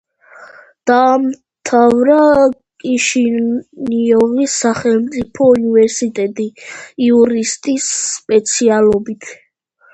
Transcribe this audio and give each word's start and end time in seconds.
დაამთავრა 0.91 2.23
კიშინიოვის 2.85 4.57
სახელმწიფო 4.63 5.51
უნივერსიტეტი 5.59 6.49
იურისტის 7.11 7.95
სპეციალობით. 8.09 9.33